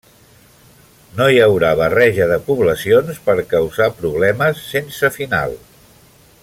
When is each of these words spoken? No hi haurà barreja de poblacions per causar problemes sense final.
No 1.19 1.27
hi 1.33 1.37
haurà 1.47 1.69
barreja 1.81 2.27
de 2.33 2.39
poblacions 2.49 3.21
per 3.29 3.37
causar 3.55 3.93
problemes 4.01 4.65
sense 4.75 5.13
final. 5.21 5.59